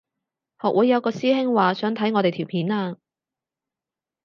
[0.59, 2.97] 學會有個師兄話想睇我哋條片啊